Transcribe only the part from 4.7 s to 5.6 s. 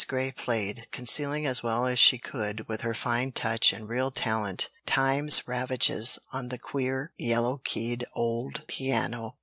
time's